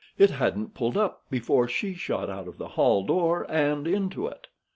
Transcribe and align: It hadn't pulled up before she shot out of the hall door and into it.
It 0.17 0.31
hadn't 0.31 0.73
pulled 0.73 0.97
up 0.97 1.29
before 1.29 1.67
she 1.67 1.93
shot 1.93 2.27
out 2.27 2.47
of 2.47 2.57
the 2.57 2.69
hall 2.69 3.03
door 3.05 3.45
and 3.47 3.87
into 3.87 4.25
it. 4.25 4.47